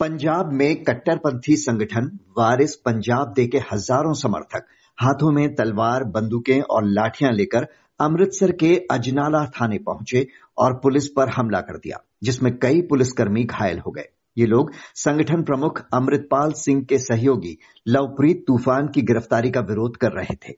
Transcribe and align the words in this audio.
पंजाब 0.00 0.52
में 0.52 0.82
कट्टरपंथी 0.84 1.54
संगठन 1.56 2.06
वारिस 2.38 2.74
पंजाब 2.76 3.32
दे 3.36 3.46
के 3.46 3.58
हज़ारों 3.72 4.12
समर्थक, 4.14 4.66
हाथों 4.98 5.32
में 5.32 5.54
तलवार, 5.54 6.04
बंदूकें 6.04 6.60
और 6.60 6.84
लाठियाँ 6.88 7.32
लेकर 7.32 7.66
अमृतसर 8.00 8.52
के 8.52 8.74
अजनाला 8.90 9.44
थाने 9.50 9.78
पहुँचे 9.78 10.26
और 10.58 10.74
पुलिस 10.74 11.08
पर 11.08 11.28
हमला 11.28 11.60
कर 11.60 11.76
दिया, 11.76 11.98
जिसमें 12.22 12.52
कई 12.58 12.80
पुलिसकर्मी 12.82 13.44
घायल 13.44 13.78
हो 13.78 13.90
गए। 13.90 14.08
ये 14.36 14.46
लोग 14.46 14.72
संगठन 14.96 15.42
प्रमुख 15.42 15.82
अमृतपाल 15.94 16.52
सिंह 16.52 16.82
के 16.84 16.98
सहयोगी 17.00 17.56
लवप्रीत 17.86 18.44
तूफ़ान 18.46 18.88
की 18.88 19.02
गिरफ्तारी 19.02 19.50
का 19.50 19.60
विरोध 19.62 19.96
कर 19.96 20.12
रहे 20.12 20.34
थे। 20.38 20.54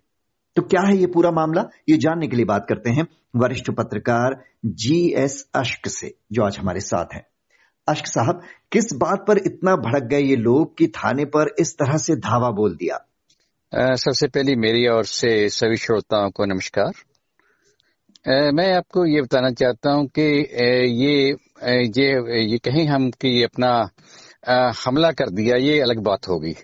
तो 0.57 0.63
क्या 0.63 0.83
है 0.83 0.97
ये 0.97 1.07
पूरा 1.09 1.31
मामला? 1.33 1.69
ये 1.89 1.97
जानने 1.97 2.29
के 2.29 2.37
लिए 2.37 2.45
बात 2.45 2.67
करते 2.69 2.91
हैं 2.91 3.07
वरिष्ठ 3.37 3.71
पत्रकार 3.73 4.41
जी 4.67 5.03
एस 5.17 5.45
अश्क 5.55 5.89
से, 5.89 6.15
जो 6.33 6.45
आज 6.45 6.59
हमारे 6.59 6.81
साथ 6.83 7.15
हैं। 7.15 7.27
अश्क 7.89 8.07
साहब, 8.07 8.43
किस 8.73 8.93
बात 8.95 9.25
पर 9.29 9.39
इतना 9.39 9.75
भड़क 9.77 10.03
गए 10.03 10.21
ये 10.21 10.37
लोग 10.37 10.77
कि 10.79 10.87
थाने 10.89 11.25
पर 11.25 11.55
इस 11.61 11.75
तरह 11.75 11.97
से 11.99 12.15
धावा 12.17 12.51
बोल 12.51 12.77
दिया? 12.77 12.99
सबसे 13.97 14.27
पहले 14.27 14.55
मेरी 14.57 14.87
ओर 14.89 15.05
से 15.05 15.49
सभी 15.49 15.77
श्रोताओं 15.77 16.31
को 16.31 16.45
नमस्कार। 16.45 16.93
मैं 18.55 18.73
आपको 18.75 19.05
ये 19.07 19.23
बताना 19.23 19.51
चाहता 19.51 19.93
हूँ 19.93 20.07
कि 20.19 20.23
ये 20.23 21.15
ये 21.89 22.09
ये 22.43 22.59
कहीं 22.59 22.87
हम 22.89 23.11
कि 23.11 23.43
अपना 23.43 23.71
हमला 24.85 25.11
कर 25.13 25.31
दिया, 25.31 25.57
ये 25.57 25.81
अलग 25.81 26.03
बात 26.05 26.29
होगी। 26.29 26.55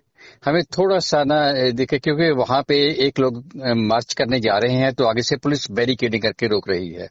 हमें 0.44 0.62
थोड़ा 0.78 0.98
सा 1.00 1.22
ना 1.24 1.40
देखे 1.72 1.98
क्योंकि 1.98 2.30
वहाँ 2.32 2.62
पे 2.68 2.76
एक 3.06 3.18
लोग 3.20 3.42
मार्च 3.88 4.12
करने 4.14 4.40
जा 4.40 4.58
रहे 4.58 4.76
हैं 4.76 4.92
तो 4.94 5.04
आगे 5.04 5.22
से 5.22 5.36
पुलिस 5.36 5.70
बैरिकेडिंग 5.72 6.22
करके 6.22 6.46
रोक 6.46 6.68
रही 6.70 6.88
है। 6.90 7.08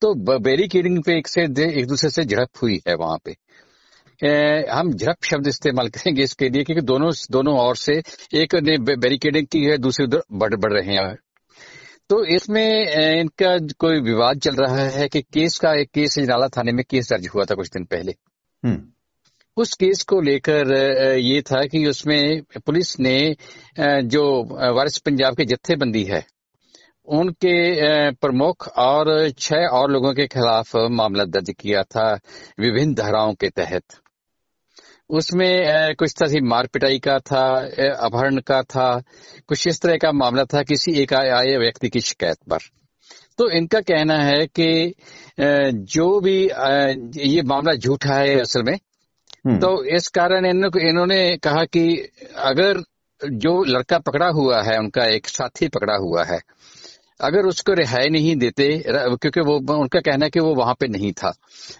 तो 0.00 0.14
बैरिकेडिंग 0.40 1.02
पे 1.04 1.16
एक 1.18 1.28
से 1.28 1.42
एक 1.42 1.86
दूसरे 1.88 2.10
से 2.10 2.24
झड़प 2.24 2.62
हुई 2.62 2.80
है 2.88 2.94
वहाँ 2.96 3.18
पे। 3.24 3.36
हम 4.70 4.92
झड़प 4.92 5.24
शब्द 5.24 5.46
इस्तेमाल 5.48 5.88
करेंगे 5.88 6.22
इसके 6.22 6.48
लिए 6.48 6.64
क्योंकि 6.64 6.82
दोनों 6.82 7.12
दोनों 7.30 7.56
ओर 7.58 7.76
से 7.76 7.92
एक 8.34 8.54
ने 8.62 8.76
बैरिकेडिंग 8.96 9.46
की 9.46 9.64
है 9.64 9.78
दूसरे 9.78 10.06
उधर 10.06 10.22
बढ़ 10.32 10.54
बढ़ 10.54 10.72
रहे 10.72 10.96
हैं। 10.96 11.16
तो 12.10 12.24
इसमें 12.26 12.66
इनका 13.20 13.56
कोई 13.78 14.00
विवाद 14.02 14.40
चल 14.40 14.54
रहा 14.56 14.84
है 14.88 15.08
कि 15.08 15.20
केस 15.22 15.58
का 15.58 15.72
एक 15.80 15.90
केस 15.94 16.18
नाला 16.18 16.48
थाने 16.48 16.72
में 16.72 16.84
केस 16.90 17.08
दर्ज 17.10 17.28
हुआ 17.34 17.44
था 17.44 17.54
कुछ 17.54 17.68
दिन 17.68 17.84
पहले। 17.84 18.14
उस 19.56 19.72
केस 19.74 20.02
को 20.02 20.20
लेकर 20.20 20.72
ये 21.18 21.40
था 21.42 21.64
कि 21.64 21.84
उसमें 21.86 22.42
पुलिस 22.66 22.98
ने 23.00 23.18
जो 24.06 24.22
वारिस 24.76 24.98
पंजाब 24.98 25.36
के 25.36 25.44
जत्थेबंदी 25.44 26.02
है 26.04 26.24
उनके 27.08 28.10
प्रमुख 28.12 28.66
और 28.78 29.08
छह 29.38 29.66
और 29.72 29.90
लोगों 29.90 30.12
के 30.14 30.26
खिलाफ 30.26 30.76
मामला 30.92 31.24
दर्ज 31.26 31.52
किया 31.60 31.82
था 31.84 32.06
विभिन्न 32.60 32.94
धाराओं 32.94 33.34
के 33.34 33.48
तहत। 33.50 33.82
उसमें 35.10 35.94
कुछ 35.94 36.12
था 36.12 36.26
मार 36.42 36.66
पिटाई 36.66 36.98
का 36.98 37.18
था 37.18 37.44
अपहरण 38.00 38.38
का 38.38 38.62
था 38.62 39.02
कुछ 39.46 39.66
इस 39.66 39.80
तरह 39.80 39.96
का 39.96 40.12
मामला 40.12 40.44
था 40.44 40.62
किसी 40.62 40.92
एक 40.92 41.14
आए 41.14 41.56
व्यक्ति 41.56 41.88
की 41.88 42.00
शिकायत 42.00 42.36
पर। 42.50 42.58
तो 43.38 43.50
इनका 43.50 43.80
कहना 43.80 44.18
है 44.22 44.46
कि 44.46 44.94
जो 45.72 46.20
भी 46.20 46.44
ये 47.34 47.42
मामला 47.42 47.74
झूठा 47.74 48.14
है 48.14 48.40
असल 48.40 48.62
में 48.62 48.76
तो 49.60 49.84
इस 49.84 50.08
कारण 50.08 50.46
इन्होंने 50.46 51.36
कहा 51.36 51.64
कि 51.64 52.12
अगर 52.36 52.82
जो 53.30 53.64
लड़का 53.64 53.98
पकड़ा 53.98 54.26
हुआ 54.26 54.62
है 54.62 54.78
उनका 54.78 55.04
एक 55.04 55.28
साथी 55.28 55.68
पकड़ा 55.68 55.96
हुआ 55.96 56.24
है 56.24 56.38
अगर 57.20 57.46
उसको 57.46 57.72
रिहाई 57.72 58.08
नहीं 58.08 58.36
देते 58.36 58.82
क्योंकि 58.88 59.40
वो 59.40 59.74
उनका 59.74 60.00
कहना 60.00 60.24
है 60.24 60.30
कि 60.30 60.40
वो 60.40 60.54
वहाँ 60.54 60.74
पे 60.74 60.88
नहीं 60.88 61.12
था 61.12 61.34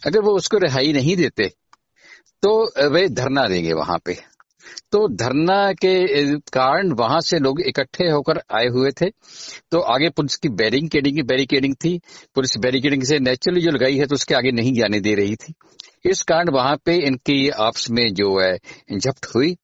अगर 0.06 0.20
वो 0.20 0.30
उसको 0.30 0.58
रिहाई 0.58 0.92
नहीं 0.92 1.16
देते 1.16 1.52
तो 2.44 2.90
वे 2.90 3.08
धरना 3.08 3.46
देंगे 3.48 3.72
वहाँ 3.72 3.98
पे। 4.04 4.14
तो 4.92 5.08
धरना 5.08 5.72
के 5.72 5.94
कारण 6.38 6.92
वहाँ 6.92 7.20
से 7.20 7.38
लोग 7.38 7.60
इकट्ठे 7.60 8.08
होकर 8.10 8.40
आए 8.52 8.66
हुए 8.66 8.90
थे। 8.90 9.08
तो 9.70 9.80
आगे 9.92 10.08
पुलिस 10.08 10.36
की 10.36 10.48
बैरिकेडिंग 10.48 11.22
बैरिकेडिंग 11.24 11.74
थी। 11.74 11.98
पुलिस 12.34 12.56
बैरिकेडिंग 12.58 13.02
से 13.02 13.18
नेचुरली 13.18 13.60
जो 13.60 13.70
लगाई 13.70 13.96
है 13.96 14.06
तो 14.06 14.14
उसके 14.14 14.34
आगे 14.34 14.52
नहीं 14.52 14.74
जाने 14.74 15.00
दे 15.00 15.14
रही 15.14 15.36
थी। 15.36 15.54
इस 16.06 16.22
कारण 16.22 16.50
वहाँ 16.50 16.76
पे 16.76 16.96
इनकी 17.06 17.48
आपस 17.48 17.90
में 17.90 18.14
जो 18.14 18.38
है 18.40 18.56
झपट 18.98 19.26
हुई। 19.36 19.56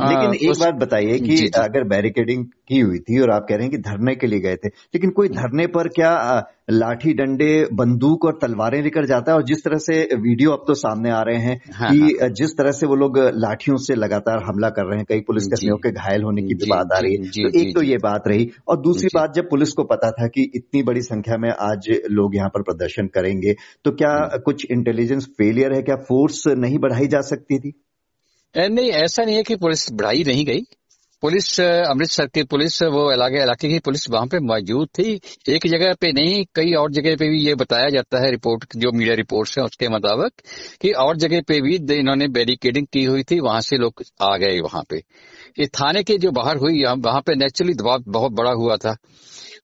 लेकिन 0.00 0.34
एक 0.34 0.50
उस... 0.50 0.60
बात 0.60 0.74
बताइए 0.74 1.18
कि 1.18 1.50
अगर 1.56 1.84
बैरिकेडिंग 1.88 2.44
की 2.68 2.80
हुई 2.80 2.98
थी 2.98 3.20
और 3.20 3.30
आप 3.30 3.46
कह 3.48 3.56
रहे 3.56 3.66
हैं 3.66 3.70
कि 3.70 3.78
धरने 3.78 4.14
के 4.14 4.26
लिए 4.26 4.40
गए 4.40 4.56
थे 4.56 4.68
लेकिन 4.68 5.10
कोई 5.10 5.28
धरने 5.28 5.66
पर 5.66 5.88
क्या 5.88 6.12
लाठी 6.70 7.12
डंडे 7.14 7.48
बंदूक 7.72 8.24
और 8.24 8.38
तलवारें 8.42 8.82
लेकर 8.82 9.06
जाता 9.06 9.32
है? 9.32 9.36
और 9.36 9.44
जिस 9.44 9.64
तरह 9.64 9.78
से 9.78 10.00
वीडियो 10.14 10.50
अब 10.50 10.64
तो 10.66 10.74
सामने 10.74 11.10
आ 11.10 11.20
रहे 11.22 11.36
हैं 11.36 11.60
हाँ, 11.74 11.90
कि 11.92 11.98
हाँ। 11.98 12.28
जिस 12.30 12.56
तरह 12.58 12.72
से 12.72 12.86
वो 12.86 12.94
लोग 12.94 13.18
लाठियों 13.34 13.76
से 13.76 13.94
लगातार 13.94 14.42
हमला 14.44 14.68
कर 14.68 14.86
रहे 14.86 14.98
हैं 14.98 15.06
कई 15.08 15.20
पुलिसकर्मियों 15.20 15.76
के 15.76 15.90
घायल 15.92 16.22
होने 16.22 16.42
की 16.42 16.54
भी 16.54 16.70
बात 16.70 16.92
आ 16.94 16.98
रही 16.98 17.14
है 17.14 17.30
तो 17.30 17.58
एक 17.60 17.74
तो 17.74 17.82
ये 17.82 17.96
बात 17.96 18.28
रही। 18.28 18.50
और 18.68 18.80
दूसरी 18.80 19.08
बात 19.14 19.34
जब 19.34 19.48
पुलिस 19.50 19.72
को 19.72 19.84
पता 19.84 20.10
था 20.10 20.26
कि 20.26 20.50
इतनी 20.54 20.82
बड़ी 20.82 21.02
संख्या 21.02 21.36
में 21.38 21.50
आज 21.50 21.90
लोग 22.10 22.36
यहाँ 22.36 22.48
पर 22.48 22.62
प्रदर्शन 22.62 23.06
करेंगे 23.06 23.54
तो 23.84 23.90
क्या 23.92 24.14
कुछ 24.44 24.66
इंटेलिजेंस 24.70 25.26
फेलियर 25.38 25.74
है? 25.74 25.82
क्या 25.82 25.96
फोर्स 26.08 26.46
नहीं 26.48 26.78
बढ़ाई 26.78 27.06
जा 27.06 27.20
सकती 27.20 27.58
थी? 27.58 27.72
नहीं, 28.56 28.90
ऐसा 28.90 29.22
नहीं 29.22 29.36
है 29.36 29.42
कि 29.42 29.56
पुलिस 29.56 29.92
बढ़ाई 29.92 30.24
नहीं 30.24 30.44
गई। 30.44 30.60
पुलिस 31.22 31.60
अमृतसर 31.60 32.26
की 32.26 32.42
पुलिस, 32.42 32.82
वो 32.82 33.12
इलाके 33.12 33.42
इलाके 33.42 33.68
की 33.68 33.78
पुलिस 33.78 34.08
वहाँ 34.10 34.26
पे 34.26 34.38
मौजूद 34.38 34.88
थी। 34.88 35.20
एक 35.48 35.66
जगह 35.66 35.94
पे 35.94 36.12
नहीं, 36.12 36.44
कई 36.54 36.72
और 36.72 36.92
जगह 36.92 37.16
पे 37.16 37.28
भी 37.28 37.38
ये 37.38 37.54
बताया 37.54 37.88
जाता 37.88 38.18
है 38.18 38.30
रिपोर्ट, 38.30 38.76
जो 38.76 38.92
मीडिया 38.92 39.14
रिपोर्ट्स 39.14 39.58
हैं 39.58 39.64
उसके 39.64 39.88
मुताबिक, 39.88 40.32
कि 40.80 40.92
और 40.92 41.16
जगह 41.16 41.40
पे 41.40 41.60
भी 41.60 41.74
इन्होंने 41.98 42.28
बैरिकेडिंग 42.28 42.86
की 42.92 43.04
हुई 43.04 43.22
थी, 43.22 43.40
वहाँ 43.40 43.60
से 43.60 43.76
लोग 43.76 44.02
आ 44.22 44.36
गए 44.36 44.60
वहाँ 44.60 44.82
पे। 44.90 45.02
ये 45.58 45.66
थाने 45.66 46.02
के 46.02 46.18
जो 46.18 46.30
बाहर 46.30 46.56
हुई 46.56 46.84
वहाँ 46.84 47.20
पे 47.20 47.34
नेचुरली 47.34 47.74
दबाव 47.74 48.04
बहुत 48.08 48.32
बड़ा 48.32 48.50
हुआ 48.50 48.76
था। 48.76 48.96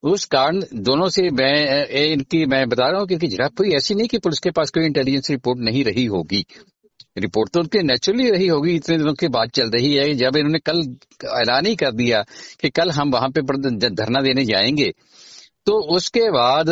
उस 0.03 0.25
कारण 0.25 0.63
दोनों 0.75 1.09
से 1.09 1.31
मैं 1.31 1.87
इनकी 1.87 2.45
मैं 2.47 2.69
बता 2.69 2.89
रहा 2.91 3.01
हूँ 3.01 3.09
कि 3.09 3.29
झड़प 3.29 3.61
हुई 3.61 3.71
ऐसी 3.77 3.95
नहीं 3.95 4.09
कि 4.09 4.19
पुलिस 4.19 4.39
के 4.39 4.51
पास 4.51 4.71
कोई 4.71 4.85
इंटेलिजेंस 4.85 5.31
रिपोर्ट 5.31 5.59
नहीं 5.61 5.85
रही 5.85 6.05
होगी। 6.05 6.45
रिपोर्ट 7.17 7.53
तो 7.53 7.61
उनके 7.61 7.83
नेचुरली 7.83 8.31
रही 8.31 8.47
होगी, 8.47 8.75
इतने 8.77 8.97
दिनों 8.99 9.15
के 9.15 9.29
बाद 9.29 9.51
चल 9.51 9.71
रही 9.71 9.93
है। 9.95 10.15
जब 10.15 10.37
इन्होंने 10.37 10.59
कल 10.59 10.81
ऐलान 11.41 11.67
ही 11.67 11.75
कर 11.77 11.93
दिया 11.93 12.23
कि 12.61 12.71
कल 12.71 12.91
हम 12.91 13.11
वहाँ 13.11 13.29
पे 13.39 13.43
धरना 13.91 14.21
देने 14.23 14.45
जाएँगे 14.45 14.93
तो 15.67 15.73
उसके 15.97 16.21
बाद 16.31 16.67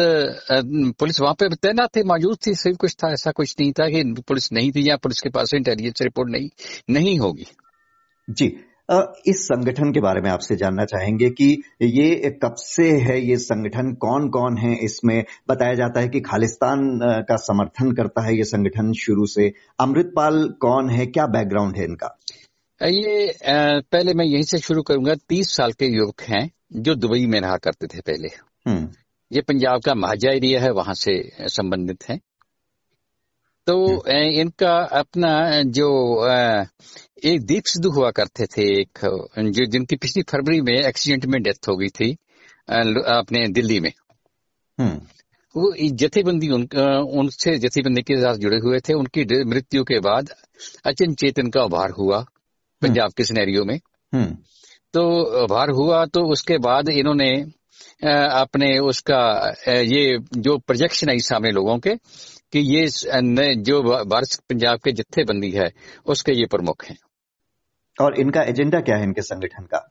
पुलिस 0.98 1.20
वहाँ 1.20 1.34
पे 1.34 1.48
तैनात 1.56 1.94
थे, 1.96 2.02
मौजूद 2.02 2.38
थी, 2.46 2.54
सिर्फ़ 2.54 2.76
कुछ 2.76 2.94
था, 2.94 3.12
ऐसा 3.12 3.30
कुछ 3.30 3.54
नहीं 3.60 3.72
था 3.72 3.88
कि 3.88 4.02
पुलिस 4.28 4.52
नहीं 4.52 4.72
थी 4.72 4.88
या 4.88 4.96
पुलिस 4.96 5.20
के 5.20 5.28
पास 5.28 5.54
इंटेलिजेंस 5.54 6.02
रिपोर्ट 6.02 6.30
नहीं 6.30 6.48
नहीं 6.90 7.18
होगी। 7.18 7.46
जी 8.28 8.48
इस 9.26 9.44
संगठन 9.44 9.92
के 9.92 10.00
बारे 10.00 10.20
में 10.20 10.30
आपसे 10.30 10.56
जानना 10.56 10.84
चाहेंगे 10.84 11.28
कि 11.30 11.62
ये 11.82 12.30
कब 12.44 12.54
से 12.58 12.90
है 12.90 13.20
ये 13.20 13.36
संगठन 13.36 13.92
कौन 13.94 14.28
कौन 14.28 14.58
है? 14.58 14.74
इसमें 14.84 15.24
बताया 15.48 15.74
जाता 15.74 16.00
है 16.00 16.08
कि 16.08 16.20
खालिस्तान 16.20 16.98
का 17.28 17.36
समर्थन 17.36 17.92
करता 17.92 18.22
है 18.22 18.36
ये 18.36 18.44
संगठन 18.44 18.92
शुरू 18.92 19.26
से। 19.26 19.52
अमृतपाल 19.80 20.48
कौन 20.60 20.90
है? 20.90 21.06
क्या 21.06 21.26
बैकग्राउंड 21.26 21.76
है 21.76 21.84
इनका? 21.84 22.18
ये 22.82 23.34
पहले 23.92 24.14
मैं 24.14 24.24
यहीं 24.24 24.42
से 24.42 24.58
शुरू 24.58 24.82
करूँगा। 24.82 25.14
तीस 25.28 25.56
साल 25.56 25.72
के 25.72 25.86
युवक 25.86 26.22
हैं 26.22 26.50
जो 26.72 26.94
दुबई 26.94 27.26
में 27.26 27.40
रहा 27.40 27.56
करते 27.56 27.86
थे 27.86 28.00
पहले। 28.00 28.28
हम्म। 28.70 28.88
ये 29.32 29.40
पंजाब 29.40 29.80
का 29.82 29.94
महाजा 29.94 30.30
एरिया 30.30 30.60
है 30.60 30.70
वहाँ 30.70 30.94
से 30.94 31.32
संबंधित 31.40 32.08
है। 32.08 32.20
तो 33.66 33.74
हम्म। 33.86 34.40
इनका 34.40 34.76
अपना 34.98 35.30
जो 35.72 35.88
एक 37.24 37.44
दीप 37.46 37.64
सिद्धू 37.64 37.90
हुआ 37.90 38.10
करते 38.10 38.46
थे 38.46 38.62
एक 38.72 38.98
जो 39.48 39.66
जिनकी 39.66 39.96
पिछली 39.96 40.22
फरवरी 40.22 40.60
में 40.60 40.74
एक्सीडेंट 40.74 41.26
में 41.26 41.42
डेथ 41.42 41.68
हो 41.68 41.76
गई 41.76 41.88
थी 41.90 42.10
अपने 42.68 43.46
दिल्ली 43.50 43.78
में 43.80 43.92
हम्म। 44.78 45.00
वो 45.54 45.72
जथेबंदी 45.96 46.48
उन, 46.48 46.66
उनसे 47.20 47.56
जथेबंदी 47.58 48.02
के 48.02 48.20
साथ 48.20 48.36
जुड़े 48.36 48.58
हुए 48.58 48.80
थे 48.80 48.94
उनकी 48.94 49.24
मृत्यु 49.44 49.84
के 49.84 49.98
बाद 50.00 50.30
अचन 50.86 51.14
चेतन 51.14 51.50
का 51.50 51.64
उभार 51.64 51.90
हुआ 51.90 52.20
पंजाब 52.82 53.04
हम्म। 53.04 53.14
के 53.16 53.24
सिनेरियो 53.24 53.64
में 53.64 53.78
तो 54.94 55.02
उभार 55.44 55.70
हुआ 55.70 56.04
तो 56.06 56.24
उसके 56.32 56.58
बाद 56.60 56.88
इन्होंने 56.90 57.32
अपने 58.02 58.78
उसका 58.80 59.22
ये 59.68 60.18
जो 60.36 60.56
प्रोजेक्शन 60.58 61.10
आई 61.10 61.18
सामने 61.22 61.50
लोगों 61.50 61.78
के 61.78 61.94
कि 62.52 62.58
ये 62.58 62.86
जो 63.62 63.82
भारत 63.82 64.38
पंजाब 64.50 64.78
के 64.78 64.92
जत्थेबंदी 64.92 65.50
है 65.50 65.70
उसके 66.06 66.32
ये 66.32 66.46
प्रमुख 66.46 66.84
हैं। 66.84 66.98
और 68.00 68.18
इनका 68.20 68.42
एजेंडा 68.42 68.80
क्या 68.80 68.96
है 68.96 69.02
इनके 69.02 69.22
संगठन 69.22 69.64
का? 69.64 69.88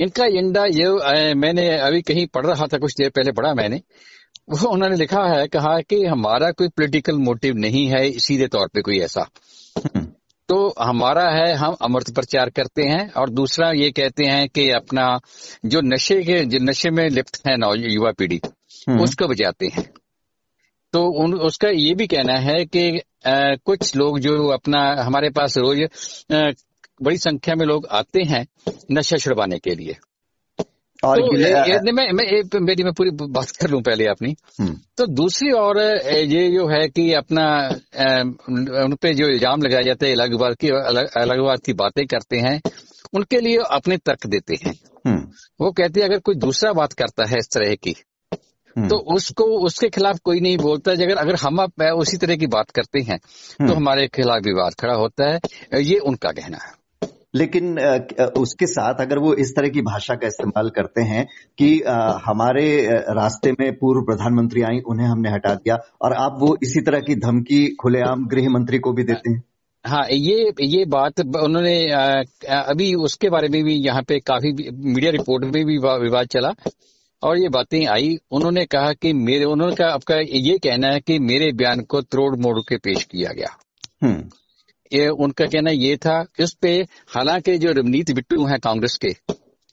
इनका 0.00 0.24
एजेंडा 0.24 0.64
ये 0.64 1.34
मैंने 1.34 1.68
अभी 1.78 2.02
कहीं 2.02 2.26
पढ़ 2.26 2.46
रहा 2.46 2.66
था 2.66 2.78
कुछ 2.78 2.94
देर 2.98 3.10
पहले 3.10 3.32
पढ़ा 3.32 3.54
मैंने। 3.54 3.80
वो 4.50 4.68
उन्होंने 4.68 4.96
लिखा 4.96 5.22
है 5.26 5.46
कहा 5.46 5.80
कि 5.80 6.04
हमारा 6.04 6.50
कोई 6.50 6.68
पॉलिटिकल 6.68 7.18
मोटिव 7.18 7.56
नहीं 7.56 7.86
है 7.86 8.10
सीधे 8.18 8.46
तौर 8.46 8.68
पे 8.74 8.82
कोई 8.82 8.98
ऐसा। 9.00 9.28
हम्म। 9.76 10.06
तो 10.48 10.74
हमारा 10.78 11.24
है 11.30 11.54
हम 11.54 11.76
अमृत 11.82 12.10
प्रचार 12.14 12.50
करते 12.50 12.82
हैं 12.82 13.12
और 13.12 13.30
दूसरा 13.30 13.70
ये 13.70 13.90
कहते 13.90 14.24
हैं 14.24 14.48
कि 14.48 14.68
अपना 14.70 15.06
जो 15.64 15.80
नशे 15.84 16.22
के 16.22 16.44
जो 16.44 16.58
नशे 16.62 16.90
में 16.90 17.08
लिप्त 17.08 17.40
है 17.46 17.56
नौ 17.56 17.74
युवा 17.74 18.12
पीढ़ी 18.12 18.40
हम्म। 18.88 19.00
उसको 19.00 19.28
बचाते 19.28 19.66
हैं। 19.66 19.92
तो 20.94 21.00
उन, 21.22 21.34
उसका 21.34 21.68
ये 21.68 21.94
भी 21.94 22.06
कहना 22.06 22.38
है 22.38 22.64
कि 22.64 23.00
आ, 23.26 23.54
कुछ 23.64 23.96
लोग 23.96 24.18
जो 24.20 24.48
अपना 24.48 24.80
हमारे 25.02 25.30
पास 25.30 25.58
रोज 25.58 25.82
आ, 25.82 26.50
बड़ी 27.02 27.16
संख्या 27.16 27.54
में 27.54 27.64
लोग 27.66 27.86
आते 27.90 28.22
हैं 28.22 28.46
नशा 28.92 29.16
छुड़वाने 29.16 29.58
के 29.58 29.74
लिए 29.74 29.96
और 31.02 31.20
तो 31.20 31.36
ये, 31.36 31.92
मैं 31.92 32.06
मैं 32.12 32.24
एक 32.24 32.54
मेरी 32.56 32.84
मैं 32.84 32.92
पूरी 32.92 33.10
बात 33.10 33.50
कर 33.50 33.70
लूँ 33.70 33.80
पहले 33.82 34.06
अपनी 34.06 34.34
हम्म। 34.60 34.76
तो 34.96 35.06
दूसरी 35.06 35.50
और 35.50 35.80
ये 36.26 36.50
जो 36.50 36.66
है 36.68 36.88
कि 36.88 37.12
अपना 37.12 37.46
उन 38.84 38.94
पे 38.94 39.14
जो 39.14 39.28
इल्ज़ाम 39.28 39.62
लगाए 39.62 39.82
जाते 39.82 40.06
हैं 40.06 40.16
अलगवाद 40.16 40.56
की 40.56 40.68
अलगवाद 41.16 41.60
की 41.60 41.72
बातें 41.72 42.06
करते 42.06 42.38
हैं 42.38 42.60
उनके 43.14 43.40
लिए 43.40 43.58
अपने 43.70 43.96
तर्क 43.96 44.26
देते 44.26 44.58
हैं 44.64 44.74
हम्म। 45.06 45.26
वो 45.60 45.70
कहते 45.72 46.00
हैं 46.00 46.08
अगर 46.08 46.18
कोई 46.18 46.34
दूसरा 46.34 46.72
बात 46.72 46.92
करता 46.92 47.28
है 47.28 47.38
इस 47.38 47.50
तरह 47.50 47.74
की। 47.74 47.96
तो 48.78 48.96
उसको 49.14 49.44
उसके 49.66 49.88
खिलाफ 49.88 50.18
कोई 50.24 50.40
नहीं 50.40 50.56
बोलता 50.58 50.92
अगर 50.92 51.16
अगर 51.16 51.36
हम 51.42 51.60
आप 51.60 51.82
उसी 51.96 52.16
तरह 52.16 52.36
की 52.36 52.46
बात 52.46 52.70
करते 52.70 53.00
हैं 53.00 53.18
तो 53.58 53.74
हमारे 53.74 54.06
खिलाफ 54.08 54.42
विवाद 54.44 54.74
खड़ा 54.80 54.94
होता 54.94 55.30
है। 55.30 55.82
ये 55.82 55.98
उनका 55.98 56.30
कहना 56.30 56.58
है। 56.58 56.72
लेकिन 57.34 57.78
उसके 58.38 58.66
साथ 58.66 59.00
अगर 59.00 59.18
वो 59.18 59.32
इस 59.34 59.50
तरह 59.50 59.68
की 59.68 59.80
भाषा 59.82 60.14
का 60.14 60.26
इस्तेमाल 60.26 60.68
करते 60.70 61.02
हैं 61.02 61.26
कि 61.58 61.68
हमारे 62.26 62.66
रास्ते 63.12 63.52
में 63.52 63.72
पूर्व 63.72 64.02
प्रधानमंत्री 64.02 64.62
आई 64.62 64.80
उन्हें 64.86 65.06
हमने 65.06 65.30
हटा 65.30 65.54
दिया 65.54 65.76
और 66.02 66.12
आप 66.14 66.36
वो 66.40 66.56
इसी 66.62 66.80
तरह 66.80 67.00
की 67.00 67.14
धमकी 67.16 67.66
खुलेआम 67.74 68.26
गृह 68.26 68.48
मंत्री 68.50 68.78
को 68.78 68.92
भी 68.92 69.04
देते 69.04 69.30
हैं। 69.30 69.42
हाँ 69.84 70.04
ये 70.10 70.52
ये 70.62 70.84
बात 70.86 71.20
उन्होंने 71.20 71.74
अभी 72.52 72.92
उसके 73.04 73.30
बारे 73.30 73.48
में 73.48 73.62
भी 73.64 73.74
यहाँ 73.76 74.02
पे 74.02 74.18
काफ़ी 74.20 74.52
मीडिया 74.72 75.10
रिपोर्ट 75.10 75.44
में 75.44 75.64
भी 75.64 75.78
विवाद 75.78 76.26
चला। 76.26 76.52
और 77.24 77.38
ये 77.38 77.48
बातें 77.48 77.84
आई 77.86 78.16
उन्होंने 78.30 78.64
कहा 78.66 78.92
कि 78.92 79.12
मेरे 79.12 79.44
उन्होंने 79.44 79.74
कहा 79.74 79.88
आपका 79.88 80.16
ये 80.16 80.56
कहना 80.58 80.88
है 80.88 81.00
कि 81.00 81.18
मेरे 81.18 81.52
बयान 81.52 81.80
को 81.82 82.00
त्रोड़ 82.02 82.34
मोड़ 82.36 82.58
के 82.60 82.76
पेश 82.76 83.04
किया 83.04 83.32
गया 83.32 83.56
हम्म। 84.02 84.28
ये 84.92 85.08
उनका 85.08 85.46
कहना 85.46 85.70
ये 85.70 85.96
था 85.96 86.24
इस 86.40 86.52
पे 86.54 86.74
हालाँकि 87.14 87.56
जो 87.58 87.72
रवनीत 87.72 88.10
बिट्टू 88.10 88.46
हैं 88.46 88.58
कांग्रेस 88.60 88.98
के 89.02 89.14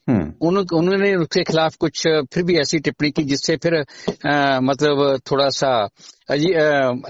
हम्म। 0.07 0.33
उन, 0.42 0.57
उन्होंने 0.57 1.15
उसके 1.15 1.44
खिलाफ 1.44 1.75
कुछ 1.75 2.07
फिर 2.33 2.44
भी 2.44 2.57
ऐसी 2.59 2.80
टिप्पणी 2.80 3.12
की 3.12 3.24
जिससे 3.24 3.56
फिर 3.57 3.75
आ, 3.75 4.59
मतलब 4.59 5.19
थोड़ा 5.31 5.50
सा 5.50 5.74
आ, 5.77 6.36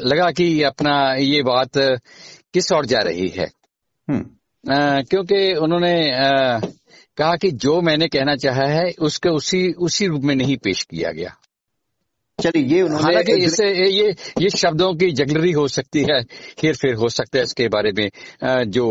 लगा 0.03 0.31
कि 0.31 0.61
अपना 0.63 0.97
ये 1.15 1.41
बात 1.43 1.77
किस 2.53 2.71
और 2.71 2.85
जा 2.85 2.99
रही 2.99 3.27
है 3.29 3.49
हम्म। 4.07 5.01
क्योंकि 5.03 5.53
उन्होंने 5.55 5.93
आ, 6.15 6.59
कहा 7.17 7.35
कि 7.35 7.51
जो 7.59 7.79
मैंने 7.81 8.07
कहना 8.07 8.35
चाहा 8.35 8.65
है 8.69 8.91
उसके 9.01 9.29
उसी 9.31 9.67
उसी 9.79 10.07
रूप 10.07 10.23
में 10.23 10.35
नहीं 10.35 10.57
पेश 10.57 10.83
किया 10.83 11.11
गया 11.11 11.35
चलिए 12.39 12.63
ये 12.65 12.81
हालाँकि 12.97 13.33
इससे 13.45 13.65
ये 13.87 14.07
ये 14.41 14.49
शब्दों 14.49 14.93
की 14.93 15.11
जगलरी 15.11 15.51
हो 15.51 15.67
सकती 15.67 16.01
है 16.01 16.19
हेर 16.63 16.75
फेर 16.75 16.93
हो 16.93 17.09
सकता 17.09 17.37
है 17.37 17.43
इसके 17.43 17.67
बारे 17.67 17.91
में 17.91 18.07
जो 18.71 18.85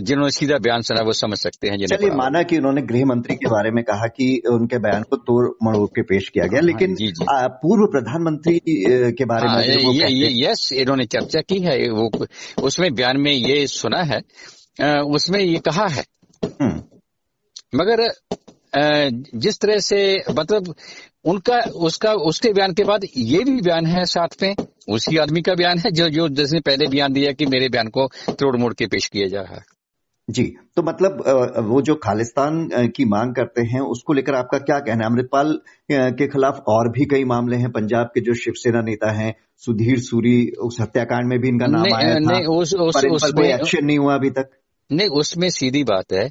जिन्होंने 0.00 0.30
सीधा 0.30 0.58
बयान 0.58 0.82
सुना 0.82 1.02
वो 1.02 1.12
समझ 1.12 1.38
सकते 1.38 1.68
हैं 1.68 1.86
चलिए 1.86 2.10
माना 2.12 2.42
कि 2.42 2.58
उन्होंने 2.58 2.82
गृह 2.82 3.04
मंत्री 3.04 3.36
के 3.36 3.50
बारे 3.50 3.70
में 3.70 3.82
कहा 3.84 4.06
कि 4.16 4.28
उनके 4.50 4.78
बयान 4.78 5.02
को 5.02 5.16
तोड़ 5.22 5.46
मड़ोड़ 5.64 5.88
के 5.90 6.02
पेश 6.04 6.28
किया 6.28 6.46
गया 6.46 6.60
हाँ, 6.60 6.66
लेकिन 6.66 6.94
जी, 6.94 7.08
जी। 7.08 7.24
पूर्व 7.62 7.86
प्रधानमंत्री 7.92 8.58
के 9.12 9.24
बारे 9.24 9.46
में 9.46 9.54
हाँ, 9.54 9.62
ये, 9.62 10.08
ये, 10.08 10.32
यस 10.42 10.72
इन्होंने 10.74 11.06
चर्चा 11.08 11.40
की 11.48 11.60
है 11.60 11.78
वो 11.90 12.10
उसमें 12.62 12.92
बयान 12.94 13.20
में 13.20 13.32
ये 13.32 13.66
सुना 13.68 14.02
है 14.04 14.20
उसमें 15.10 15.40
ये 15.40 15.58
कहा 15.64 15.86
है 15.88 16.04
हम्म। 16.42 16.75
मगर 17.76 18.08
जिस 19.34 19.58
तरह 19.58 19.78
से 19.78 19.98
मतलब 20.30 20.74
उनका 21.24 21.58
उसका 21.76 22.12
उसके 22.12 22.52
बयान 22.52 22.72
के 22.72 22.84
बाद 22.84 23.04
ये 23.16 23.44
भी 23.44 23.60
बयान 23.60 23.86
है 23.86 24.04
साथ 24.04 24.42
में 24.42 24.54
उसी 24.88 25.16
आदमी 25.16 25.42
का 25.42 25.54
बयान 25.54 25.78
है 25.78 25.90
जो 25.90 26.08
जो 26.08 26.28
जिसने 26.28 26.60
पहले 26.60 26.86
बयान 26.86 27.12
दिया 27.12 27.32
कि 27.32 27.46
मेरे 27.46 27.68
बयान 27.68 27.88
को 27.88 28.06
तोड़ 28.32 28.56
मोड़ 28.56 28.72
के 28.74 28.86
पेश 28.86 29.06
किया 29.06 29.28
जा 29.28 29.40
रहा 29.40 29.54
है। 29.54 29.64
जी 30.28 30.42
तो 30.76 30.82
मतलब 30.82 31.22
वो 31.66 31.80
जो 31.82 31.94
खालिस्तान 31.94 32.68
की 32.96 33.04
मांग 33.04 33.34
करते 33.34 33.62
हैं 33.62 33.80
उसको 33.80 34.12
लेकर 34.12 34.34
आपका 34.34 34.58
क्या 34.58 34.78
कहना 34.78 35.04
है? 35.04 35.10
अमृतपाल 35.10 35.52
के 35.92 36.26
खिलाफ 36.26 36.62
और 36.68 36.88
भी 36.92 37.04
कई 37.04 37.24
मामले 37.24 37.56
हैं 37.56 37.70
पंजाब 37.70 38.06
के 38.06 38.20
जो 38.20 38.34
शिवसेना 38.34 38.80
नेता 38.80 39.12
हैं 39.12 39.34
सुधीर 39.58 39.98
सूरी 40.00 40.50
उस 40.62 40.80
हत्याकांड 40.80 41.28
में 41.28 41.38
भी 41.40 41.48
इनका 41.48 41.66
नाम 41.66 41.94
आया 41.94 42.14
था 42.14 42.18
नहीं, 42.18 42.44
उस, 42.44 42.74
उस, 42.74 42.96
पर 42.96 43.08
उस, 43.08 43.30
कोई 43.32 43.48
एक्शन 43.48 43.84
नहीं 43.84 43.98
हुआ 43.98 44.14
अभी 44.14 44.30
तक। 44.30 44.50
नहीं 44.90 45.08
उसमें 45.10 45.48
सीधी 45.50 45.82
बात 45.84 46.12
है 46.12 46.28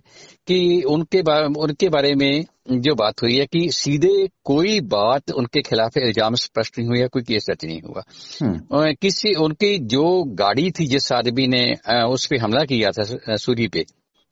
कि 0.48 0.82
उनके 0.88 1.22
बा, 1.22 1.40
उनके 1.60 1.90
बारे 1.90 2.14
में 2.16 2.46
जो 2.70 2.94
बात 2.96 3.22
हुई 3.22 3.38
है 3.38 3.46
कि 3.46 3.68
सीधे 3.72 4.28
कोई 4.46 4.80
बात 4.88 5.32
उनके 5.32 5.62
खिलाफ 5.62 5.98
इल्ज़ाम 5.98 6.36
स्पष्ट 6.36 6.80
नहीं 6.80 6.88
हुआ 6.90 7.08
कोई 7.08 7.24
केस 7.24 7.46
दर्ज 7.50 7.66
नहीं 7.66 7.82
हुआ 7.82 8.04
हम्म। 8.42 8.94
किसी 9.02 9.34
उनकी 9.38 9.78
जो 9.88 10.24
गाड़ी 10.36 10.70
थी 10.72 10.88
जिस 10.88 11.12
आदमी 11.12 11.48
ने 11.48 11.64
उस 12.06 12.26
पर 12.26 12.40
हमला 12.40 12.64
किया 12.66 12.92
था 12.92 13.36
सूरी 13.38 13.68
पे 13.68 13.86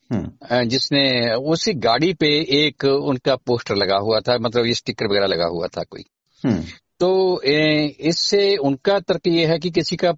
हम्म। 0.10 0.64
जिसने 0.68 1.04
उसी 1.52 1.74
गाड़ी 1.82 2.14
पे 2.14 2.30
एक 2.58 2.86
उनका 2.86 3.36
पोस्टर 3.46 3.76
लगा 3.76 3.98
हुआ 3.98 4.20
था 4.20 4.38
मतलब 4.38 4.66
ये 4.66 4.74
स्टिकर 4.74 5.08
वगैरह 5.08 5.28
लगा 5.28 5.46
हुआ 5.46 5.68
था 5.68 5.84
कोई 5.84 6.06
हम्म। 6.44 6.64
तो 7.00 7.42
इससे 7.44 8.56
उनका 8.58 9.00
तर्क 9.00 9.28
ये 9.28 9.46
है 9.46 9.58
कि 9.60 9.70
किसी 9.70 9.98
का 10.04 10.14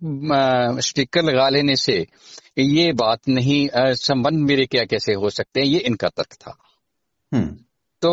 स्टिकर 0.79 1.23
लगा 1.23 1.49
लेने 1.49 1.75
से 1.75 2.05
ये 2.57 2.91
बात 2.93 3.29
नहीं 3.29 3.67
संबंध 3.75 4.39
मेरे 4.39 4.65
क्या 4.65 4.83
कैसे 4.85 5.13
हो 5.13 5.29
सकते 5.29 5.59
हैं? 5.59 5.67
ये 5.67 5.79
इनका 5.79 6.07
तर्क 6.07 6.33
था। 6.41 6.57
हम्म। 7.33 7.55
तो 8.01 8.11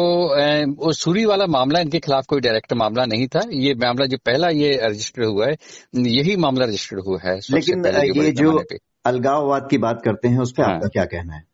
वो 0.85 0.93
सूरी 0.93 1.25
वाला 1.25 1.47
मामला 1.47 1.81
इनके 1.81 1.99
खिलाफ 2.01 2.25
कोई 2.29 2.41
डायरेक्ट 2.41 2.73
मामला 2.73 3.05
नहीं 3.05 3.27
था। 3.27 3.41
ये 3.53 3.75
मामला 3.75 4.07
जो 4.07 4.17
पहला 4.27 4.49
ये 4.49 4.81
रजिस्टर 4.85 5.25
हुआ 5.25 5.47
है 5.47 5.57
यही 5.97 6.37
मामला 6.37 6.65
रजिस्टर्ड 6.65 7.01
हुआ 7.07 7.19
है 7.25 7.39
लेकिन 7.51 7.87
ये 8.25 8.33
जो 8.33 8.59
अलगाववाद 9.07 9.69
की 9.71 9.79
बात 9.79 10.03
करते 10.05 10.29
हैं 10.29 10.39
उस 10.39 10.53
पर 10.53 10.63
हाँ। 10.63 10.75
आपका 10.75 10.89
क्या 10.89 11.05
कहना 11.05 11.35
है? 11.35 11.52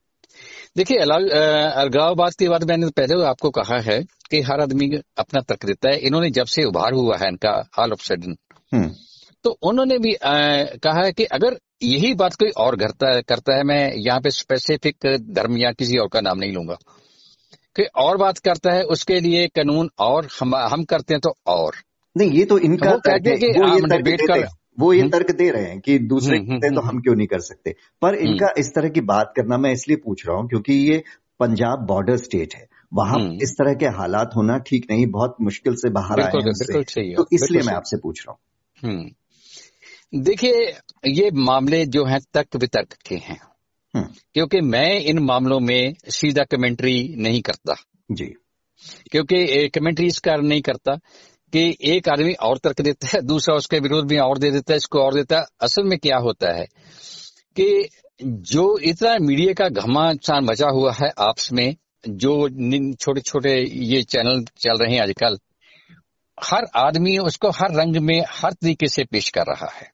देखिए 0.79 0.99
अलगाववाद 0.99 2.35
की 2.39 2.49
बात 2.49 2.65
मैंने 2.65 2.87
पहले 2.97 3.25
आपको 3.27 3.51
कहा 3.51 3.79
है 3.81 3.97
कि 4.31 4.41
हर 4.41 4.61
आदमी 4.61 4.87
अपना 5.19 5.41
तर्क 5.41 5.65
देता 5.67 5.91
है। 5.91 5.99
इन्होंने 5.99 6.31
जब 6.31 6.47
से 6.47 6.65
उभार 6.65 6.93
हुआ 6.93 7.17
है 7.17 7.29
इनका 7.29 7.55
ऑल 7.79 7.93
ऑफ़ 7.93 8.05
सडन 8.05 8.37
तो 9.45 9.51
उन्होंने 9.63 9.99
भी 9.99 10.15
आ, 10.15 10.35
कहा 10.85 11.05
है 11.05 11.13
कि 11.13 11.25
अगर 11.25 11.57
यही 11.83 12.15
बात 12.15 12.35
कोई 12.35 12.51
और 12.57 12.77
करता 12.77 13.11
है 13.15 13.23
करता 13.23 13.57
है 13.57 13.63
मैं 13.63 13.93
यहाँ 13.97 14.21
पे 14.21 14.31
स्पेसिफिक 14.31 15.07
धर्म 15.31 15.57
या 15.57 15.73
किसी 15.73 15.99
और 15.99 16.09
का 16.13 16.21
नाम 16.21 16.39
नहीं 16.39 16.53
लूँगा। 16.53 16.77
कि 17.77 17.83
और 17.97 18.17
बात 18.17 18.39
करता 18.39 18.73
है 18.73 18.83
उसके 18.83 19.21
लिए 19.21 19.47
कानून 19.47 19.91
और 19.99 20.29
हम 20.41 20.55
हम 20.55 20.85
करते 20.85 21.15
हैं 21.15 21.21
तो 21.21 21.35
और। 21.47 21.75
नहीं 22.17 22.31
ये 22.31 22.45
तो 22.45 22.59
इनका 22.59 22.91
वो 22.91 22.99
कहते 22.99 23.31
हैं 23.31 23.39
कि 23.39 23.47
ये 23.47 23.81
तर्क 23.89 24.27
कर 24.31 24.47
वो 24.79 24.93
ये 24.93 25.01
हम्म। 25.01 25.11
तर्क 25.11 25.31
दे 25.31 25.51
रहे 25.51 25.63
हैं 25.63 25.81
कि 25.81 25.99
दूसरे 25.99 26.39
हम्म, 26.39 26.49
करते 26.49 26.75
तो 26.75 26.81
हम्म, 26.81 26.89
हम 26.89 27.01
क्यों 27.01 27.15
नहीं 27.15 27.27
कर 27.27 27.41
सकते? 27.41 27.75
पर 28.03 28.15
इनका 28.15 28.49
इस 28.59 28.75
तरह 28.75 28.89
की 28.89 29.01
बात 29.01 29.33
करना 29.37 29.59
मैं 29.59 29.73
इसलिए 29.73 29.97
पूछ 29.97 30.27
रहा 30.27 30.37
हूँ 30.37 30.49
क्योंकि 30.49 30.73
ये 30.73 31.03
पंजाब 31.41 31.87
बॉर्डर 31.87 32.17
स्टेट 32.17 32.55
है। 32.55 32.67
वहाँ 32.95 33.19
इस 33.43 33.53
तरह 33.53 33.75
के 33.75 33.87
हालात 33.87 34.31
होना 34.37 34.59
ठीक 34.59 34.87
नहीं 34.91 35.07
बहुत 35.07 35.37
मुश्किल 35.41 35.75
से 35.75 35.91
बाहर 35.91 36.21
आए 36.21 36.31
हैं 36.35 37.15
तो 37.15 37.27
इसलिए 37.33 37.63
मैं 37.63 37.75
आपसे 37.75 37.97
पूछ 37.97 38.25
रहा 38.29 38.39
हूँ। 38.89 39.11
देखिए 40.15 40.73
ये 41.07 41.31
मामले 41.35 41.87
जो 41.87 42.05
हैं 42.05 42.21
तर्क 42.35 42.57
वितर्क 42.57 42.95
के 43.07 43.15
हैं। 43.15 43.41
हम्म। 43.95 44.07
क्योंकि 44.35 44.61
मैं 44.61 45.01
इन 45.01 45.19
मामलों 45.19 45.61
में 45.61 45.95
सीधा 46.09 46.45
कमेंट्री 46.45 47.15
नहीं 47.19 47.43
करता। 47.43 47.75
जी। 48.11 48.35
क्योंकि 49.11 49.69
कमेंट्री 49.69 50.07
इस 50.07 50.19
कारण 50.19 50.47
नहीं 50.47 50.63
करता 50.63 50.99
कि 51.53 51.77
एक 51.83 52.09
आदमी 52.09 52.33
और 52.43 52.59
तर्क 52.59 52.81
देता 52.81 53.09
है 53.15 53.21
दूसरा 53.23 53.55
उसके 53.55 53.79
विरोध 53.79 54.11
में 54.13 54.19
और 54.19 54.39
दे 54.39 54.51
देता 54.51 54.73
है 54.73 54.77
इसको 54.77 54.99
और 54.99 55.15
देता 55.15 55.39
है। 55.39 55.45
असल 55.61 55.85
में 55.85 55.99
क्या 55.99 56.17
होता 56.17 56.53
है 56.53 56.67
कि 57.57 57.89
जो 58.23 58.79
इतना 58.79 59.17
मीडिया 59.19 59.53
का 59.53 59.69
घमासान 59.69 60.45
मचा 60.45 60.69
हुआ 60.69 60.93
है 60.93 61.11
आपस 61.19 61.49
में 61.53 61.77
जो 62.09 62.49
छोटे 62.95 63.21
छोटे 63.21 63.55
ये 63.85 64.03
चैनल 64.03 64.45
चल 64.59 64.77
रहे 64.81 64.95
हैं 64.95 65.03
आजकल 65.03 65.39
हर 66.39 66.67
आदमी 66.77 67.17
उसको 67.19 67.51
हर 67.51 67.75
रंग 67.75 67.97
में 67.97 68.21
हर 68.31 68.53
तरीके 68.53 68.87
से 68.87 69.05
पेश 69.05 69.29
कर 69.31 69.43
रहा 69.43 69.71
है। 69.75 69.91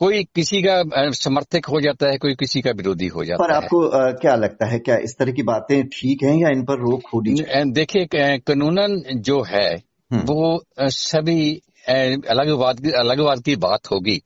कोई 0.00 0.22
किसी 0.24 0.62
का 0.62 1.10
समर्थक 1.10 1.66
हो 1.66 1.80
जाता 1.80 2.06
है 2.06 2.18
कोई 2.18 2.34
किसी 2.34 2.60
का 2.60 2.70
विरोधी 2.70 3.06
हो 3.06 3.24
जाता 3.24 3.44
पर 3.44 3.52
है। 3.52 3.58
पर 3.58 3.64
आपको 3.64 3.86
आ, 3.88 4.10
क्या 4.12 4.34
लगता 4.34 4.66
है 4.66 4.78
क्या 4.78 4.96
इस 4.96 5.16
तरह 5.18 5.32
की 5.32 5.42
बातें 5.42 5.86
ठीक 5.86 6.22
हैं 6.22 6.36
या 6.36 6.48
इन 6.48 6.64
पर 6.64 6.80
रोक 6.80 7.02
होनी 7.14 7.34
देखिए 7.72 8.06
कानूनन 8.38 9.02
जो 9.20 9.42
है। 9.42 9.93
वो 10.10 10.64
सभी 10.80 11.54
अलगवाद 11.88 12.86
अलगवाद 12.94 13.42
की 13.42 13.56
बात 13.56 13.90
होगी 13.90 14.20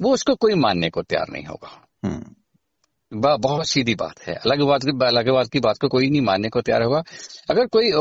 वो 0.00 0.12
उसको 0.14 0.34
कोई 0.34 0.54
मानने 0.54 0.90
को 0.90 1.02
तैयार 1.02 1.26
नहीं 1.32 1.44
होगा 1.44 1.70
हम्म। 2.04 3.30
बहुत 3.38 3.66
सीधी 3.66 3.94
बात 3.94 4.20
है 4.20 4.34
अलगवाद 4.34 4.84
की 4.84 4.90
अलगवाद 5.06 5.48
की 5.48 5.60
बात 5.60 5.78
को 5.78 5.88
कोई 5.88 6.10
नहीं 6.10 6.20
मानने 6.20 6.48
को 6.48 6.60
तैयार 6.60 6.82
होगा 6.82 7.02
अगर 7.50 7.66
कोई 7.66 7.92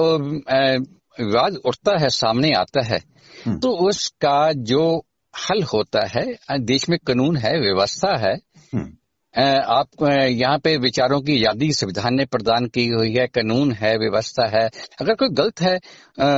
विवाद 1.17 1.55
उठता 1.65 1.97
है 1.97 2.09
सामने 2.09 2.51
आता 2.53 2.81
है 2.85 2.99
हम्म। 3.45 3.59
तो 3.59 3.69
उसका 3.87 4.51
जो 4.63 4.85
हल 5.33 5.63
होता 5.63 6.05
है 6.07 6.59
देश 6.61 6.89
में 6.89 6.97
कानून 6.99 7.37
है 7.37 7.59
व्यवस्था 7.59 8.15
है 8.17 8.33
हम्म। 8.73 8.91
आप 9.35 10.03
यहाँ 10.03 10.57
पे 10.59 10.75
विचारों 10.79 11.19
की 11.21 11.33
आज़ादी 11.37 11.71
संविधान 11.73 12.15
ने 12.15 12.25
प्रदान 12.27 12.65
की 12.67 12.87
हुई 12.87 13.13
है 13.13 13.25
कानून 13.29 13.71
है 13.73 13.95
व्यवस्था 13.97 14.47
है। 14.49 14.63
अगर 15.01 15.13
कोई 15.15 15.29
गलत 15.31 15.61
है 15.61 15.77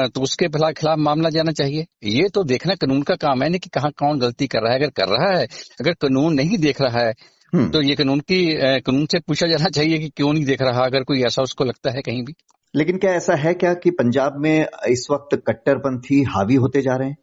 तो 0.10 0.22
उसके 0.22 0.48
भला 0.50 0.72
खिलाफ 0.74 0.98
मामला 1.00 1.30
जाना 1.30 1.52
चाहिए। 1.54 1.86
ये 2.06 2.28
तो 2.30 2.44
देखना 2.46 2.76
कानून 2.76 3.02
का 3.02 3.16
काम 3.18 3.44
है 3.44 3.50
नहीं 3.50 3.60
कि 3.60 3.70
कहाँ 3.70 3.92
कौन 4.00 4.20
गलती 4.20 4.48
कर 4.48 4.64
रहा 4.64 4.74
है। 4.74 4.80
अगर 4.80 4.90
कर 4.96 5.10
रहा 5.10 5.32
है 5.32 5.46
अगर 5.82 5.94
कानून 6.02 6.34
नहीं 6.34 6.58
देख 6.58 6.82
रहा 6.82 7.00
है 7.00 7.14
हम्म। 7.54 7.70
तो 7.70 7.82
ये 7.82 7.96
कानून 7.96 8.20
की 8.22 8.42
कानून 8.82 9.06
से 9.06 9.20
पूछा 9.20 9.48
जाना 9.48 9.70
चाहिए 9.70 10.00
कि 10.00 10.10
क्यों 10.10 10.34
नहीं 10.34 10.46
देख 10.46 10.62
रहा 10.62 10.86
अगर 10.86 11.04
कोई 11.04 11.22
ऐसा 11.24 11.42
उसको 11.42 11.66
लगता 11.66 11.92
है 11.92 12.02
कहीं 12.02 12.24
भी। 12.24 12.34
लेकिन 12.74 12.98
क्या 12.98 13.12
ऐसा 13.14 13.36
है 13.36 13.54
क्या 13.54 13.74
कि 13.74 13.92
पंजाब 13.94 14.40
में 14.40 14.66
इस 14.90 15.08
वक्त 15.12 15.36
कट्टरपंथी 15.48 16.22
हावी 16.30 16.56
होते 16.56 16.82
जा 16.82 16.96
रहे 16.96 17.10
हैं? 17.10 17.18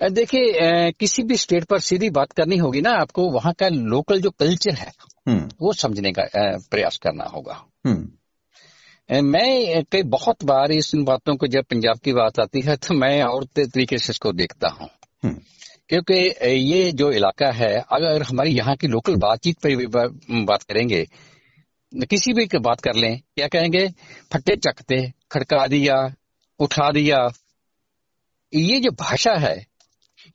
देखिए 0.00 0.90
किसी 0.92 1.22
भी 1.22 1.36
स्टेट 1.36 1.64
पर 1.64 1.78
सीधी 1.80 2.10
बात 2.10 2.32
करनी 2.32 2.56
होगी 2.56 2.80
ना 2.80 2.90
आपको 2.92 3.28
वहाँ 3.30 3.52
का 3.52 3.68
लोकल 3.68 4.20
जो 4.20 4.30
कल्चर 4.30 4.74
है 4.74 4.92
हम्म। 5.28 5.48
वो 5.60 5.72
समझने 5.72 6.12
का 6.12 6.22
प्रयास 6.70 6.98
करना 6.98 7.24
होगा 7.24 7.64
हम्म। 7.86 9.22
मैं 9.24 9.82
कई 9.84 10.02
बहुत 10.04 10.44
बार 10.44 10.72
इस 10.72 10.94
इन 10.94 11.04
बातों 11.04 11.34
को 11.36 11.46
जब 11.46 11.64
पंजाब 11.64 11.98
की 11.98 12.12
बात 12.12 12.40
आती 12.40 12.60
है 12.60 12.76
तो 12.76 12.94
मैं 12.94 13.22
और 13.22 13.44
तरीके 13.56 13.98
से 13.98 14.10
इसको 14.10 14.32
देखता 14.32 14.68
हूँ 14.70 14.88
हम्म। 15.22 15.40
क्योंकि 15.88 16.14
ये 16.46 16.90
जो 16.92 17.10
इलाका 17.12 17.50
है 17.52 17.72
अगर 17.92 18.22
हमारी 18.22 18.50
यहाँ 18.50 18.74
की 18.76 18.86
लोकल 18.86 19.16
बातचीत 19.16 19.58
पर 19.58 19.76
भी 19.76 19.86
बात 20.44 20.62
करेंगे 20.62 21.04
किसी 22.04 22.32
भी 22.32 22.46
बात 22.58 22.80
कर 22.80 22.94
लें 22.94 23.18
क्या 23.18 23.46
कहेंगे 23.48 23.86
फट्टे 24.32 24.56
चकते 24.58 25.00
खड़का 25.32 25.66
दिया 25.66 25.96
उठा 26.60 26.90
दिया 26.90 27.18
ये 28.52 28.78
जो 28.80 28.90
भाषा 28.90 29.34
है 29.38 29.56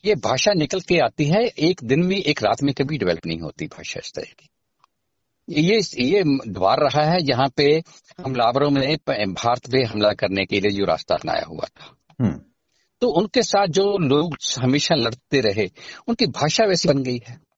ये 0.06 0.16
भाषा 0.16 0.54
निकल 0.54 0.80
के 0.80 1.00
आती 1.00 1.26
है 1.26 1.46
एक 1.46 1.82
दिन 1.84 2.04
में 2.04 2.18
एक 2.18 2.44
रात 2.44 2.64
में 2.64 2.74
कभी 2.74 2.98
डेवलप 2.98 3.26
नहीं 3.26 3.40
होती 3.40 3.68
भाषा 3.68 4.02
इस 4.06 4.12
तरह 4.14 4.24
की। 4.24 4.50
ये 5.50 5.82
ये 6.00 6.24
द्वार 6.48 6.80
रहा 6.80 7.12
है 7.12 7.20
जहाँ 7.20 7.50
पे 7.58 7.84
हमलावरों 8.26 8.72
ने 8.72 8.96
भारत 9.28 9.72
पे 9.72 9.84
हमला 9.84 10.14
करने 10.14 10.46
के 10.46 10.60
लिए 10.60 10.72
जो 10.72 10.86
रास्ता 10.86 11.16
अपनाया 11.16 11.46
हुआ 11.46 11.66
था। 11.66 11.98
हम्म। 12.22 12.42
तो 13.02 13.08
उनके 13.10 13.42
साथ 13.42 13.68
जो 13.68 13.98
लोग 13.98 14.38
हमेशा 14.60 14.96
लड़ते 14.96 15.42
रहे 15.42 15.72
उनकी 16.08 16.26
भाषा 16.28 16.66
वैसी 16.66 16.88
बन 16.88 17.04
गई 17.04 17.22
है। 17.28 17.53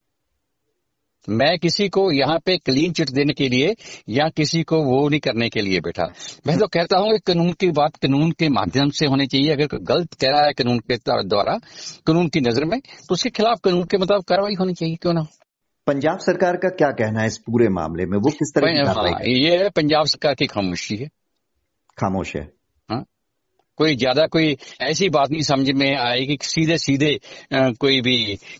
मैं 1.29 1.57
किसी 1.59 1.87
को 1.89 2.11
यहाँ 2.11 2.37
पे 2.45 2.57
क्लीन 2.57 2.91
चिट 2.91 3.09
देने 3.09 3.33
के 3.33 3.49
लिए 3.49 3.75
या 4.09 4.27
किसी 4.29 4.63
को 4.63 4.81
वो 4.83 5.07
नहीं 5.09 5.19
करने 5.19 5.49
के 5.49 5.61
लिए 5.61 5.79
बैठा। 5.79 6.07
मैं 6.47 6.57
तो 6.59 6.67
कहता 6.67 6.97
हूँ 6.97 7.17
कानून 7.27 7.51
की 7.51 7.69
बात 7.71 7.95
कानून 7.95 8.31
के 8.31 8.49
माध्यम 8.49 8.89
से 8.89 9.05
होनी 9.05 9.27
चाहिए। 9.27 9.51
अगर 9.51 9.67
कोई 9.67 9.79
गलत 9.83 10.13
कह 10.13 10.31
रहा 10.31 10.45
है 10.45 10.53
कानून 10.53 10.79
के 10.79 10.97
द्वारा 10.97 11.57
कानून 12.07 12.27
की 12.27 12.39
नज़र 12.41 12.65
में 12.65 12.79
तो 12.79 13.13
उसके 13.13 13.29
खिलाफ 13.29 13.59
कानून 13.63 13.83
के 13.83 13.97
मुताबिक 13.97 14.27
कार्रवाई 14.27 14.55
होनी 14.59 14.73
चाहिए 14.73 14.95
क्यों 14.95 15.13
ना? 15.13 15.25
पंजाब 15.87 16.19
सरकार 16.19 16.55
का 16.55 16.69
क्या 16.69 16.89
कहना 16.91 17.21
है 17.21 17.27
इस 17.27 17.37
पूरे 17.37 17.67
मामले 17.69 18.05
में? 18.05 18.17
वो 18.17 18.29
किस 18.29 18.51
तरह 18.55 18.91
हाँ, 18.91 19.19
ये 19.23 19.69
पंजाब 19.69 20.05
सरकार 20.05 20.33
की 20.33 20.45
खामोशी 20.45 20.95
है। 20.95 21.07
खामोश 21.97 22.35
है। 22.35 22.47
कोई 23.77 23.95
ज़्यादा 23.95 24.25
कोई 24.27 24.55
ऐसी 24.81 25.09
बात 25.09 25.31
नहीं 25.31 25.41
समझ 25.41 25.71
में 25.71 25.95
आएगी 25.95 26.37
सीधे 26.41 26.77
सीधे 26.77 27.19
कोई 27.53 28.01
भी 28.01 28.17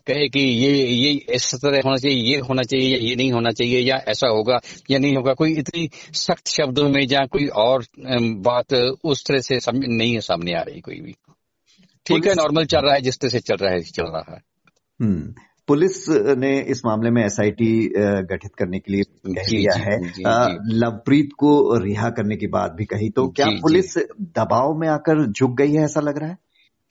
कहे 0.08 0.28
कि 0.30 0.40
ये 0.40 0.72
ये 0.86 1.12
इस 1.36 1.54
तरह 1.56 1.82
होना 1.86 1.96
चाहिए 1.96 2.18
ये 2.24 2.40
होना 2.40 2.64
चाहिए 2.64 2.90
या 2.90 2.98
ये 3.10 3.16
नहीं 3.16 3.32
होना 3.32 3.52
चाहिए 3.52 3.80
या 3.80 3.98
ऐसा 4.08 4.28
होगा 4.28 4.60
या 4.92 5.00
नहीं 5.00 5.16
होगा। 5.16 5.34
कोई 5.34 5.54
इतनी 5.58 5.90
सख्त 6.14 6.48
शब्दों 6.48 6.90
में 6.90 7.02
या 7.12 7.26
कोई 7.26 7.48
और 7.48 7.86
बात 8.46 8.74
उस 9.04 9.26
तरह 9.26 9.42
से 9.42 9.60
समझ 9.60 9.86
नहीं 9.88 10.14
है 10.14 10.22
सामने 10.22 10.54
आ 10.54 10.62
रही 10.62 10.82
कोई 10.82 11.00
भी। 11.02 11.16
ठीक 12.06 12.26
है 12.28 12.34
नॉर्मल 12.36 12.66
चल 12.66 12.80
रहा 12.80 12.94
है 12.94 13.02
जिस 13.02 13.20
तरह 13.20 13.30
से 13.30 13.40
चल 13.40 13.56
रहा 13.56 13.72
है 13.72 13.82
चल 13.82 14.04
रहा 14.04 14.34
है। 14.34 14.42
हम्म। 15.00 15.34
पुलिस 15.68 16.10
ने 16.10 16.62
इस 16.62 16.82
मामले 16.86 17.10
में 17.10 17.26
एसआईटी 17.26 17.90
गठित 18.22 18.56
करने 18.56 18.80
के 18.80 18.94
लिए 18.94 19.04
कह 19.04 19.44
दिया 19.44 19.78
है। 19.78 19.98
लवप्रीत 20.68 21.30
को 21.38 21.78
रिहा 21.78 22.10
करने 22.10 22.36
की 22.36 22.48
बात 22.48 22.72
भी 22.72 22.86
कही। 22.86 23.10
तो 23.10 23.28
क्या 23.28 23.46
पुलिस 23.62 23.98
दबाव 24.22 24.78
में 24.78 24.88
आकर 24.88 25.32
झुक 25.32 25.58
गई 25.58 25.74
है 25.74 25.84
ऐसा 25.84 26.00
लग 26.00 26.18
रहा 26.18 26.30
है? 26.30 26.38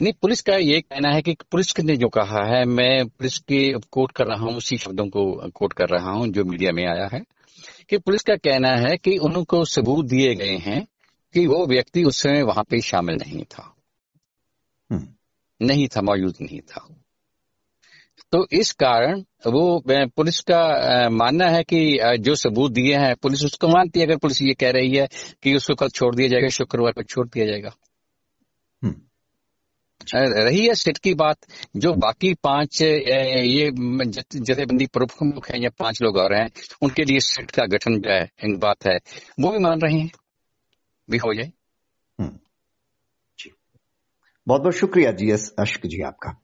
नहीं 0.02 0.12
पुलिस 0.23 0.40
का 0.43 0.57
ये 0.57 0.81
कहना 0.81 1.09
है 1.09 1.23
कि 1.23 1.37
पुलिस 1.50 1.81
ने 1.81 1.97
जो 1.97 2.09
कहा 2.09 2.45
है 2.45 2.64
मैं 2.64 3.07
पुलिस 3.07 3.38
के 3.38 3.78
कोट 3.90 4.12
कर 4.12 4.25
रहा 4.26 4.38
हूँ 4.38 4.57
उसी 4.57 4.78
शब्दों 4.78 5.07
को 5.07 5.50
कोट 5.54 5.73
कर 5.73 5.88
रहा 5.88 6.11
हूँ 6.11 6.28
जो 6.28 6.45
मीडिया 6.45 6.73
में 6.73 6.87
आया 6.87 7.09
है 7.12 7.23
कि 7.88 7.99
पुलिस 7.99 8.23
का 8.23 8.37
कहना 8.37 8.69
है 8.69 8.97
कि 8.97 9.19
उनको 9.19 9.64
सबूत 9.64 10.07
दिए 10.07 10.35
गए 10.35 10.57
हैं 10.57 10.87
कि 11.35 11.47
वो 11.47 11.66
व्यक्ति 11.66 12.04
उस 12.04 12.23
समय 12.23 12.43
वहाँ 12.43 12.64
पे 12.64 12.81
शामिल 12.81 13.16
नहीं 13.16 13.45
था। 13.45 13.76
हम्म। 14.93 15.09
नहीं 15.66 15.88
था 15.88 16.02
मौजूद 16.02 16.35
नहीं 16.43 16.61
था। 16.61 17.03
तो 18.35 18.47
इस 18.53 18.73
कारण 18.73 19.21
वो 19.47 19.83
पुलिस 19.88 20.41
का 20.41 20.61
मानना 21.11 21.47
है 21.47 21.62
कि 21.64 21.99
जो 22.19 22.35
सबूत 22.35 22.73
दिए 22.73 22.97
हैं 22.97 23.17
पुलिस 23.17 23.45
उसको 23.45 23.69
मानती 23.69 24.00
है 24.00 24.07
अगर 24.07 24.17
पुलिस 24.17 24.43
ये 24.43 24.55
कह 24.55 24.71
रही 24.71 24.97
है 24.97 25.09
कि 25.43 25.55
उसको 25.55 25.75
कल 25.75 25.88
छोड़ 25.88 26.14
दिया 26.14 26.29
जाएगा 26.29 26.49
शुक्रवार 26.49 26.93
को 26.93 27.03
छोड़ 27.03 27.29
दिया 27.29 27.47
जाएगा। 27.47 27.71
हम्म। 28.83 28.95
रही 30.17 30.67
है 30.67 30.75
सिट 30.75 30.99
की 30.99 31.14
बात 31.14 31.37
जो 31.76 31.93
बाकी 31.95 32.35
पाँच 32.35 32.83
ये 32.83 33.71
जथेबंदी 34.41 34.87
प्रमुख 34.87 35.50
हैं 35.50 35.61
या 35.61 35.71
पाँच 35.79 36.03
लोग 36.03 36.17
और 36.17 36.35
हैं 36.35 36.50
उनके 36.83 37.05
लिए 37.05 37.21
सिट 37.21 37.50
का 37.50 37.67
गठन 37.67 38.00
जो 38.00 38.12
है 38.12 38.31
बात 38.57 38.87
है 38.87 38.99
वो 39.41 39.50
भी 39.50 39.59
मान 39.59 39.81
रहे 39.81 39.99
हैं? 39.99 40.11
भी 41.11 41.17
हो 41.17 41.35
जाए। 41.35 41.53
हम्म। 42.21 42.38
जी। 43.38 43.50
बहुत 44.49 44.61
बहुत 44.61 44.75
शुक्रिया 44.75 45.12
जी 45.12 45.31
एस 45.31 45.55
अश्क 45.59 45.87
जी 45.87 46.03
आपका। 46.03 46.41